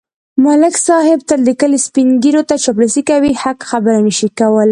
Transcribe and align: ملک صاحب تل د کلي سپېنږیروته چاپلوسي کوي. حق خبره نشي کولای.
ملک 0.45 0.75
صاحب 0.87 1.19
تل 1.29 1.39
د 1.45 1.49
کلي 1.61 1.79
سپېنږیروته 1.87 2.55
چاپلوسي 2.63 3.01
کوي. 3.09 3.31
حق 3.43 3.59
خبره 3.71 3.99
نشي 4.07 4.29
کولای. 4.39 4.59